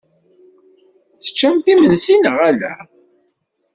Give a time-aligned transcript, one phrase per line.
[1.21, 2.71] Teččamt imensi neɣ ala?